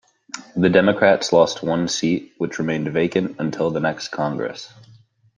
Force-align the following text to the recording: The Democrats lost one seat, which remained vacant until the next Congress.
The 0.55 0.67
Democrats 0.71 1.31
lost 1.31 1.61
one 1.61 1.87
seat, 1.87 2.33
which 2.39 2.57
remained 2.57 2.87
vacant 2.91 3.35
until 3.37 3.69
the 3.69 3.79
next 3.79 4.07
Congress. 4.07 4.73